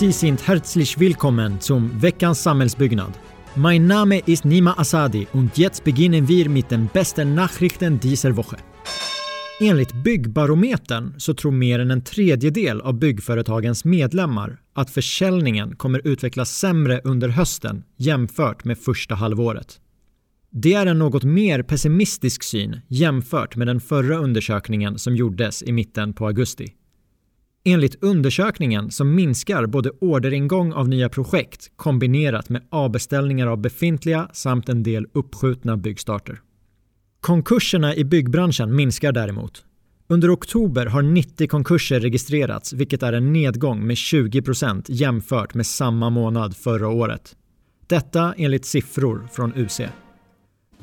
Sie 0.00 0.12
sind 0.12 0.48
herzlich 0.48 0.98
willkommen 0.98 1.60
zum 1.60 1.90
veckans 2.02 2.42
Samhällsbyggnad. 2.42 3.18
Mein 3.54 3.86
Name 3.86 4.20
ist 4.26 4.44
Nima 4.44 4.74
Asadi 4.78 5.26
und 5.32 5.58
jetzt 5.58 5.84
beginnen 5.84 6.26
wir 6.26 6.48
mit 6.48 6.70
den 6.70 6.88
bästa 6.92 7.24
Nachrichten 7.24 8.00
dieser 8.00 8.36
Woche. 8.36 8.56
Enligt 9.60 9.92
Byggbarometern 10.02 11.14
så 11.18 11.34
tror 11.34 11.52
mer 11.52 11.78
än 11.78 11.90
en 11.90 12.04
tredjedel 12.04 12.80
av 12.80 12.98
byggföretagens 12.98 13.84
medlemmar 13.84 14.60
att 14.74 14.90
försäljningen 14.90 15.76
kommer 15.76 16.06
utvecklas 16.06 16.50
sämre 16.50 17.00
under 17.04 17.28
hösten 17.28 17.84
jämfört 17.96 18.64
med 18.64 18.78
första 18.78 19.14
halvåret. 19.14 19.80
Det 20.50 20.74
är 20.74 20.86
en 20.86 20.98
något 20.98 21.24
mer 21.24 21.62
pessimistisk 21.62 22.42
syn 22.42 22.80
jämfört 22.88 23.56
med 23.56 23.66
den 23.66 23.80
förra 23.80 24.16
undersökningen 24.16 24.98
som 24.98 25.16
gjordes 25.16 25.62
i 25.62 25.72
mitten 25.72 26.12
på 26.12 26.26
augusti. 26.26 26.74
Enligt 27.64 28.04
undersökningen 28.04 28.90
så 28.90 29.04
minskar 29.04 29.66
både 29.66 29.90
orderingång 30.00 30.72
av 30.72 30.88
nya 30.88 31.08
projekt 31.08 31.70
kombinerat 31.76 32.48
med 32.48 32.62
avbeställningar 32.70 33.46
av 33.46 33.58
befintliga 33.58 34.28
samt 34.32 34.68
en 34.68 34.82
del 34.82 35.06
uppskjutna 35.12 35.76
byggstarter. 35.76 36.40
Konkurserna 37.20 37.94
i 37.94 38.04
byggbranschen 38.04 38.76
minskar 38.76 39.12
däremot. 39.12 39.64
Under 40.08 40.34
oktober 40.34 40.86
har 40.86 41.02
90 41.02 41.48
konkurser 41.48 42.00
registrerats 42.00 42.72
vilket 42.72 43.02
är 43.02 43.12
en 43.12 43.32
nedgång 43.32 43.86
med 43.86 43.94
20% 43.94 44.84
jämfört 44.88 45.54
med 45.54 45.66
samma 45.66 46.10
månad 46.10 46.56
förra 46.56 46.88
året. 46.88 47.36
Detta 47.86 48.34
enligt 48.36 48.64
siffror 48.64 49.28
från 49.32 49.52
UC. 49.56 49.80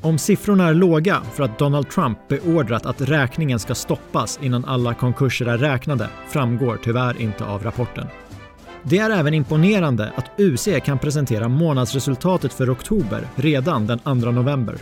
Om 0.00 0.18
siffrorna 0.18 0.68
är 0.68 0.74
låga 0.74 1.22
för 1.34 1.44
att 1.44 1.58
Donald 1.58 1.90
Trump 1.90 2.18
beordrat 2.28 2.86
att 2.86 3.00
räkningen 3.00 3.58
ska 3.58 3.74
stoppas 3.74 4.38
innan 4.42 4.64
alla 4.64 4.94
konkurser 4.94 5.46
är 5.46 5.58
räknade 5.58 6.08
framgår 6.28 6.78
tyvärr 6.84 7.20
inte 7.20 7.44
av 7.44 7.62
rapporten. 7.62 8.06
Det 8.82 8.98
är 8.98 9.10
även 9.10 9.34
imponerande 9.34 10.12
att 10.16 10.40
UC 10.40 10.68
kan 10.84 10.98
presentera 10.98 11.48
månadsresultatet 11.48 12.52
för 12.52 12.72
oktober 12.72 13.28
redan 13.34 13.86
den 13.86 13.98
2 13.98 14.14
november. 14.14 14.76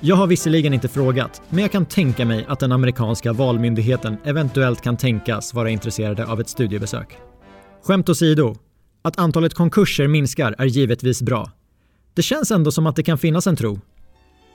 Jag 0.00 0.16
har 0.16 0.26
visserligen 0.26 0.74
inte 0.74 0.88
frågat, 0.88 1.42
men 1.48 1.58
jag 1.62 1.72
kan 1.72 1.86
tänka 1.86 2.24
mig 2.24 2.44
att 2.48 2.60
den 2.60 2.72
amerikanska 2.72 3.32
valmyndigheten 3.32 4.16
eventuellt 4.24 4.80
kan 4.80 4.96
tänkas 4.96 5.54
vara 5.54 5.70
intresserade 5.70 6.26
av 6.26 6.40
ett 6.40 6.48
studiebesök. 6.48 7.18
Skämt 7.84 8.08
åsido, 8.08 8.56
att 9.02 9.18
antalet 9.18 9.54
konkurser 9.54 10.08
minskar 10.08 10.54
är 10.58 10.66
givetvis 10.66 11.22
bra. 11.22 11.50
Det 12.14 12.22
känns 12.22 12.50
ändå 12.50 12.72
som 12.72 12.86
att 12.86 12.96
det 12.96 13.02
kan 13.02 13.18
finnas 13.18 13.46
en 13.46 13.56
tro 13.56 13.80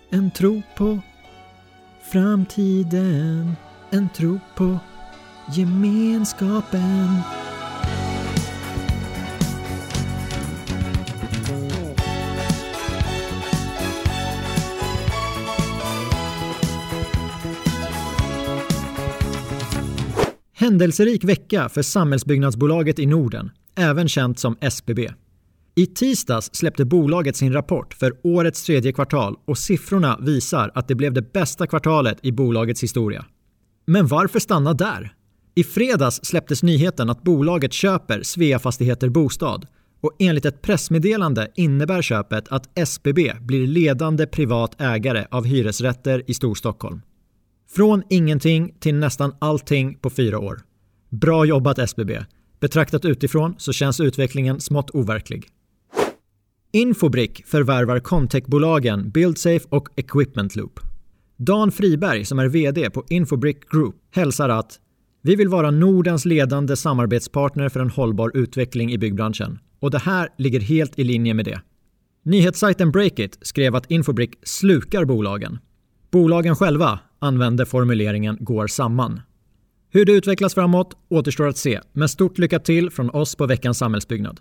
en 0.09 0.31
tro 0.31 0.61
på 0.75 0.99
framtiden. 2.02 3.55
En 3.89 4.09
tro 4.09 4.39
på 4.55 4.79
gemenskapen. 5.53 7.07
Händelserik 20.53 21.23
vecka 21.23 21.69
för 21.69 21.81
samhällsbyggnadsbolaget 21.81 22.99
i 22.99 23.05
Norden, 23.05 23.52
även 23.75 24.07
känt 24.07 24.39
som 24.39 24.57
SBB. 24.61 24.99
I 25.80 25.85
tisdags 25.85 26.49
släppte 26.53 26.85
bolaget 26.85 27.35
sin 27.35 27.53
rapport 27.53 27.94
för 27.94 28.13
årets 28.23 28.63
tredje 28.63 28.94
kvartal 28.94 29.35
och 29.45 29.58
siffrorna 29.58 30.19
visar 30.21 30.71
att 30.76 30.87
det 30.87 30.95
blev 30.95 31.14
det 31.14 31.33
bästa 31.33 31.67
kvartalet 31.67 32.17
i 32.21 32.31
bolagets 32.31 32.83
historia. 32.83 33.26
Men 33.87 34.08
varför 34.08 34.39
stanna 34.39 34.73
där? 34.73 35.14
I 35.55 35.64
fredags 35.64 36.26
släpptes 36.26 36.64
nyheten 36.64 37.09
att 37.09 37.23
bolaget 37.23 37.73
köper 37.73 38.23
Svea 38.23 38.59
Fastigheter 38.59 39.09
Bostad 39.09 39.67
och 40.02 40.15
enligt 40.20 40.45
ett 40.45 40.61
pressmeddelande 40.61 41.52
innebär 41.55 42.02
köpet 42.02 42.48
att 42.48 42.80
SBB 42.80 43.33
blir 43.42 43.67
ledande 43.67 44.27
privat 44.27 44.81
ägare 44.81 45.25
av 45.31 45.45
hyresrätter 45.45 46.23
i 46.27 46.33
Storstockholm. 46.33 47.02
Från 47.75 48.04
ingenting 48.09 48.75
till 48.80 48.95
nästan 48.95 49.33
allting 49.39 49.98
på 49.98 50.09
fyra 50.09 50.39
år. 50.39 50.61
Bra 51.09 51.45
jobbat 51.45 51.80
SBB! 51.80 52.11
Betraktat 52.59 53.05
utifrån 53.05 53.55
så 53.58 53.73
känns 53.73 53.99
utvecklingen 53.99 54.59
smått 54.59 54.89
overklig. 54.89 55.49
Infobrick 56.71 57.45
förvärvar 57.45 57.99
Contech-bolagen 57.99 59.11
Buildsafe 59.11 59.65
och 59.69 59.89
Equipment 59.95 60.55
Loop. 60.55 60.80
Dan 61.37 61.71
Friberg 61.71 62.25
som 62.25 62.39
är 62.39 62.47
VD 62.47 62.89
på 62.89 63.03
Infobrick 63.09 63.69
Group 63.69 63.95
hälsar 64.11 64.49
att 64.49 64.80
vi 65.21 65.35
vill 65.35 65.47
vara 65.47 65.71
Nordens 65.71 66.25
ledande 66.25 66.75
samarbetspartner 66.75 67.69
för 67.69 67.80
en 67.80 67.89
hållbar 67.89 68.31
utveckling 68.33 68.91
i 68.91 68.97
byggbranschen 68.97 69.59
och 69.80 69.91
det 69.91 69.97
här 69.97 70.30
ligger 70.37 70.59
helt 70.59 70.99
i 70.99 71.03
linje 71.03 71.33
med 71.33 71.45
det. 71.45 71.61
Nyhetssajten 72.23 72.91
Breakit 72.91 73.37
skrev 73.41 73.75
att 73.75 73.91
Infobrick 73.91 74.33
slukar 74.43 75.05
bolagen. 75.05 75.59
Bolagen 76.11 76.55
själva 76.55 76.99
använde 77.19 77.65
formuleringen 77.65 78.37
“går 78.39 78.67
samman”. 78.67 79.21
Hur 79.91 80.05
det 80.05 80.11
utvecklas 80.11 80.53
framåt 80.53 80.93
återstår 81.09 81.47
att 81.47 81.57
se, 81.57 81.80
men 81.93 82.09
stort 82.09 82.37
lycka 82.37 82.59
till 82.59 82.89
från 82.89 83.09
oss 83.09 83.36
på 83.36 83.45
veckans 83.45 83.77
samhällsbyggnad. 83.77 84.39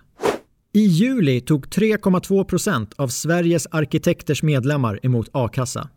I 0.78 0.86
juli 0.86 1.40
tog 1.40 1.66
3,2 1.66 2.44
procent 2.44 2.94
av 2.96 3.08
Sveriges 3.08 3.66
arkitekters 3.70 4.42
medlemmar 4.42 5.00
emot 5.02 5.28
a-kassa. 5.32 5.88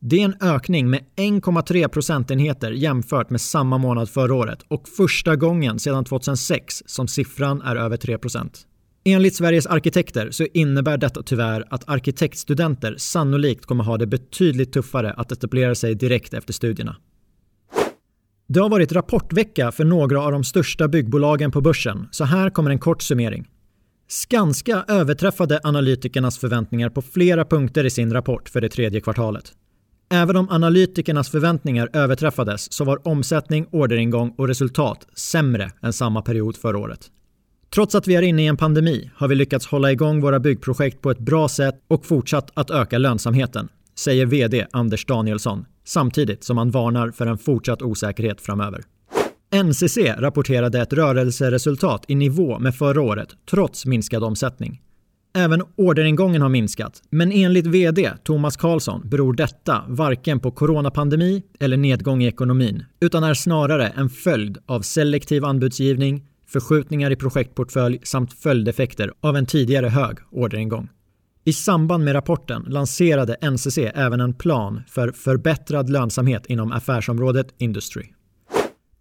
Det 0.00 0.20
är 0.20 0.24
en 0.24 0.34
ökning 0.40 0.90
med 0.90 1.00
1,3 1.16 1.88
procentenheter 1.88 2.70
jämfört 2.70 3.30
med 3.30 3.40
samma 3.40 3.78
månad 3.78 4.10
förra 4.10 4.34
året 4.34 4.58
och 4.68 4.88
första 4.88 5.36
gången 5.36 5.78
sedan 5.78 6.04
2006 6.04 6.82
som 6.86 7.08
siffran 7.08 7.62
är 7.62 7.76
över 7.76 7.96
3 7.96 8.18
procent. 8.18 8.66
Enligt 9.04 9.34
Sveriges 9.34 9.66
arkitekter 9.66 10.30
så 10.30 10.46
innebär 10.54 10.98
detta 10.98 11.22
tyvärr 11.22 11.64
att 11.70 11.88
arkitektstudenter 11.88 12.94
sannolikt 12.98 13.66
kommer 13.66 13.84
ha 13.84 13.96
det 13.96 14.06
betydligt 14.06 14.72
tuffare 14.72 15.12
att 15.12 15.32
etablera 15.32 15.74
sig 15.74 15.94
direkt 15.94 16.34
efter 16.34 16.52
studierna. 16.52 16.96
Det 18.48 18.60
har 18.60 18.68
varit 18.68 18.92
rapportvecka 18.92 19.72
för 19.72 19.84
några 19.84 20.22
av 20.22 20.32
de 20.32 20.44
största 20.44 20.88
byggbolagen 20.88 21.50
på 21.50 21.60
börsen, 21.60 22.08
så 22.10 22.24
här 22.24 22.50
kommer 22.50 22.70
en 22.70 22.78
kort 22.78 23.02
summering. 23.02 23.46
Skanska 24.08 24.84
överträffade 24.88 25.60
analytikernas 25.62 26.38
förväntningar 26.38 26.90
på 26.90 27.02
flera 27.02 27.44
punkter 27.44 27.84
i 27.84 27.90
sin 27.90 28.12
rapport 28.12 28.48
för 28.48 28.60
det 28.60 28.68
tredje 28.68 29.00
kvartalet. 29.00 29.52
Även 30.10 30.36
om 30.36 30.48
analytikernas 30.50 31.30
förväntningar 31.30 31.90
överträffades 31.92 32.72
så 32.72 32.84
var 32.84 33.08
omsättning, 33.08 33.66
orderingång 33.70 34.34
och 34.38 34.48
resultat 34.48 35.06
sämre 35.14 35.70
än 35.82 35.92
samma 35.92 36.22
period 36.22 36.56
förra 36.56 36.78
året. 36.78 37.10
Trots 37.74 37.94
att 37.94 38.06
vi 38.06 38.14
är 38.14 38.22
inne 38.22 38.42
i 38.42 38.46
en 38.46 38.56
pandemi 38.56 39.10
har 39.14 39.28
vi 39.28 39.34
lyckats 39.34 39.66
hålla 39.66 39.92
igång 39.92 40.20
våra 40.20 40.40
byggprojekt 40.40 41.02
på 41.02 41.10
ett 41.10 41.18
bra 41.18 41.48
sätt 41.48 41.74
och 41.88 42.06
fortsatt 42.06 42.50
att 42.54 42.70
öka 42.70 42.98
lönsamheten, 42.98 43.68
säger 43.94 44.26
VD 44.26 44.66
Anders 44.70 45.04
Danielsson, 45.06 45.64
samtidigt 45.84 46.44
som 46.44 46.58
han 46.58 46.70
varnar 46.70 47.10
för 47.10 47.26
en 47.26 47.38
fortsatt 47.38 47.82
osäkerhet 47.82 48.40
framöver. 48.40 48.84
NCC 49.64 49.98
rapporterade 50.18 50.80
ett 50.80 50.92
rörelseresultat 50.92 52.04
i 52.08 52.14
nivå 52.14 52.58
med 52.58 52.74
förra 52.74 53.00
året 53.02 53.28
trots 53.50 53.86
minskad 53.86 54.24
omsättning. 54.24 54.80
Även 55.34 55.62
orderingången 55.76 56.42
har 56.42 56.48
minskat, 56.48 57.02
men 57.10 57.32
enligt 57.32 57.66
VD 57.66 58.12
Thomas 58.24 58.56
Karlsson 58.56 59.08
beror 59.08 59.32
detta 59.32 59.84
varken 59.88 60.40
på 60.40 60.50
coronapandemi 60.50 61.42
eller 61.60 61.76
nedgång 61.76 62.22
i 62.22 62.26
ekonomin, 62.26 62.84
utan 63.00 63.24
är 63.24 63.34
snarare 63.34 63.88
en 63.88 64.08
följd 64.08 64.58
av 64.66 64.80
selektiv 64.80 65.44
anbudsgivning, 65.44 66.24
förskjutningar 66.46 67.10
i 67.10 67.16
projektportfölj 67.16 68.00
samt 68.02 68.32
följdeffekter 68.32 69.12
av 69.20 69.36
en 69.36 69.46
tidigare 69.46 69.86
hög 69.86 70.18
orderingång. 70.30 70.88
I 71.44 71.52
samband 71.52 72.04
med 72.04 72.14
rapporten 72.14 72.62
lanserade 72.68 73.36
NCC 73.50 73.78
även 73.78 74.20
en 74.20 74.34
plan 74.34 74.82
för 74.88 75.12
förbättrad 75.12 75.90
lönsamhet 75.90 76.46
inom 76.46 76.72
affärsområdet 76.72 77.54
Industry. 77.58 78.15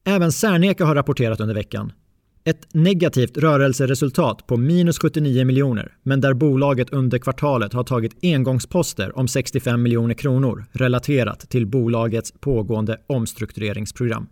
Även 0.08 0.32
Serneke 0.32 0.84
har 0.84 0.96
rapporterat 0.96 1.40
under 1.40 1.56
veckan. 1.56 1.92
Ett 2.44 2.74
negativt 2.74 3.38
rörelseresultat 3.38 4.48
på 4.48 4.58
minus 4.58 5.00
79 5.00 5.46
miljoner, 5.46 5.92
men 6.04 6.22
där 6.22 6.34
bolaget 6.34 6.90
under 6.90 7.18
kvartalet 7.18 7.74
har 7.74 7.84
tagit 7.84 8.18
engångsposter 8.22 9.18
om 9.18 9.28
65 9.28 9.82
miljoner 9.82 10.14
kronor 10.14 10.66
relaterat 10.72 11.40
till 11.40 11.68
bolagets 11.68 12.34
pågående 12.40 12.98
omstruktureringsprogram. 13.08 14.28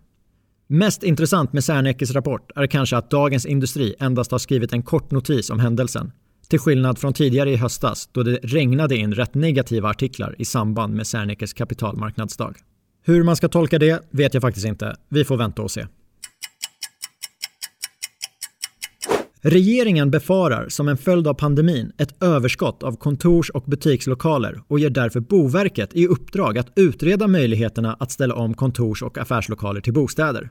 Mest 0.66 1.02
intressant 1.02 1.52
med 1.52 1.64
Sernekes 1.64 2.10
rapport 2.10 2.50
är 2.54 2.66
kanske 2.66 2.96
att 2.96 3.10
Dagens 3.10 3.46
Industri 3.46 3.94
endast 3.98 4.30
har 4.30 4.38
skrivit 4.38 4.72
en 4.72 4.82
kort 4.82 5.10
notis 5.10 5.50
om 5.50 5.60
händelsen, 5.60 6.12
till 6.48 6.58
skillnad 6.58 6.98
från 6.98 7.12
tidigare 7.12 7.50
i 7.50 7.56
höstas 7.56 8.08
då 8.12 8.22
det 8.22 8.38
regnade 8.42 8.96
in 8.96 9.14
rätt 9.14 9.34
negativa 9.34 9.88
artiklar 9.88 10.34
i 10.38 10.44
samband 10.44 10.94
med 10.94 11.06
Sernekes 11.06 11.52
kapitalmarknadsdag. 11.52 12.54
Hur 13.06 13.22
man 13.22 13.36
ska 13.36 13.48
tolka 13.48 13.78
det 13.78 14.02
vet 14.10 14.34
jag 14.34 14.40
faktiskt 14.40 14.66
inte. 14.66 14.96
Vi 15.08 15.24
får 15.24 15.36
vänta 15.36 15.62
och 15.62 15.70
se. 15.70 15.86
Regeringen 19.40 20.10
befarar 20.10 20.68
som 20.68 20.88
en 20.88 20.96
följd 20.96 21.26
av 21.26 21.34
pandemin 21.34 21.92
ett 21.98 22.22
överskott 22.22 22.82
av 22.82 22.96
kontors 22.96 23.50
och 23.50 23.64
butikslokaler 23.66 24.62
och 24.68 24.78
ger 24.78 24.90
därför 24.90 25.20
Boverket 25.20 25.90
i 25.94 26.06
uppdrag 26.06 26.58
att 26.58 26.72
utreda 26.76 27.26
möjligheterna 27.26 27.96
att 28.00 28.10
ställa 28.10 28.34
om 28.34 28.54
kontors 28.54 29.02
och 29.02 29.18
affärslokaler 29.18 29.80
till 29.80 29.92
bostäder. 29.92 30.50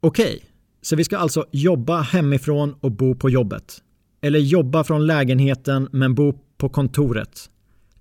Okej, 0.00 0.44
Så 0.82 0.96
vi 0.96 1.04
ska 1.04 1.18
alltså 1.18 1.46
jobba 1.50 2.00
hemifrån 2.00 2.74
och 2.80 2.92
bo 2.92 3.14
på 3.14 3.30
jobbet. 3.30 3.82
Eller 4.20 4.38
jobba 4.38 4.84
från 4.84 5.06
lägenheten 5.06 5.88
men 5.92 6.14
bo 6.14 6.38
på 6.58 6.68
kontoret. 6.68 7.50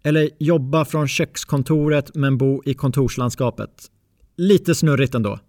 Eller 0.04 0.30
jobba 0.40 0.86
från 0.86 1.07
kökskontoret 1.07 2.16
men 2.16 2.38
bo 2.38 2.63
i 2.66 2.74
kontorslandskapet. 2.74 3.92
Lite 4.38 4.75
snurrigt 4.75 5.16
ändå. 5.16 5.40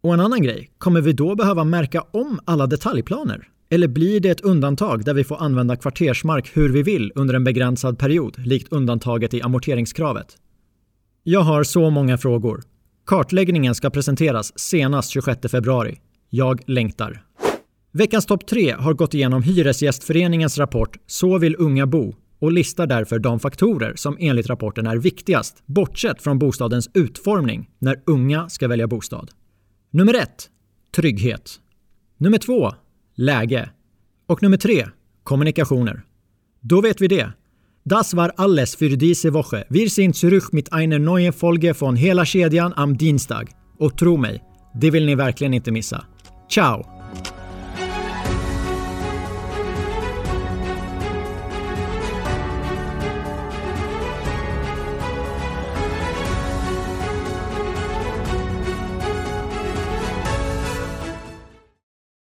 Och 0.00 0.14
en 0.14 0.20
annan 0.20 0.42
grej, 0.42 0.70
kommer 0.78 1.00
vi 1.00 1.12
då 1.12 1.34
behöva 1.34 1.64
märka 1.64 2.04
om 2.10 2.40
alla 2.44 2.66
detaljplaner? 2.66 3.48
Eller 3.70 3.88
blir 3.88 4.20
det 4.20 4.28
ett 4.28 4.40
undantag 4.40 5.04
där 5.04 5.14
vi 5.14 5.24
får 5.24 5.42
använda 5.42 5.76
kvartersmark 5.76 6.50
hur 6.56 6.68
vi 6.68 6.82
vill 6.82 7.12
under 7.14 7.34
en 7.34 7.44
begränsad 7.44 7.98
period, 7.98 8.46
likt 8.46 8.72
undantaget 8.72 9.34
i 9.34 9.42
amorteringskravet? 9.42 10.36
Jag 11.22 11.40
har 11.40 11.64
så 11.64 11.90
många 11.90 12.18
frågor. 12.18 12.62
Kartläggningen 13.06 13.74
ska 13.74 13.90
presenteras 13.90 14.58
senast 14.58 15.10
26 15.10 15.50
februari. 15.50 15.98
Jag 16.30 16.60
längtar. 16.66 17.22
Veckans 17.92 18.26
topp 18.26 18.46
3 18.46 18.70
har 18.70 18.94
gått 18.94 19.14
igenom 19.14 19.42
Hyresgästföreningens 19.42 20.58
rapport 20.58 20.96
Så 21.06 21.38
vill 21.38 21.56
unga 21.58 21.86
bo 21.86 22.14
och 22.38 22.52
listar 22.52 22.86
därför 22.86 23.18
de 23.18 23.40
faktorer 23.40 23.92
som 23.96 24.16
enligt 24.20 24.46
rapporten 24.46 24.86
är 24.86 24.96
viktigast, 24.96 25.62
bortsett 25.66 26.22
från 26.22 26.38
bostadens 26.38 26.90
utformning, 26.94 27.70
när 27.78 28.02
unga 28.06 28.48
ska 28.48 28.68
välja 28.68 28.86
bostad. 28.86 29.30
Nummer 29.90 30.14
1. 30.14 30.28
Trygghet. 30.96 31.60
Nummer 32.18 32.38
2. 32.38 32.72
Läge. 33.14 33.70
Och 34.26 34.42
nummer 34.42 34.56
3. 34.56 34.86
Kommunikationer. 35.22 36.02
Då 36.60 36.80
vet 36.80 37.00
vi 37.00 37.08
det. 37.08 37.32
Das 37.84 38.14
war 38.14 38.32
alles 38.36 38.76
für 38.76 38.96
diese 38.96 39.32
Woche. 39.32 39.64
Wir 39.70 39.88
sind 39.88 40.16
zurück 40.16 40.52
mit 40.52 40.72
einer 40.72 40.98
neuen 40.98 41.32
Folge 41.32 41.74
von 41.74 41.96
Hela 41.96 42.24
kedjan 42.24 42.72
am 42.76 42.96
Dienstag. 42.96 43.50
Och 43.78 43.98
tro 43.98 44.16
mig, 44.16 44.42
det 44.74 44.90
vill 44.90 45.06
ni 45.06 45.14
verkligen 45.14 45.54
inte 45.54 45.72
missa. 45.72 46.04
Ciao! 46.50 46.97